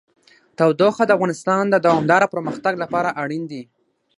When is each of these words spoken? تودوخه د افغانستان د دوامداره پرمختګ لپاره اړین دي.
تودوخه 0.57 1.03
د 1.05 1.11
افغانستان 1.17 1.63
د 1.69 1.75
دوامداره 1.85 2.31
پرمختګ 2.33 2.73
لپاره 2.83 3.15
اړین 3.21 3.43
دي. 3.51 3.63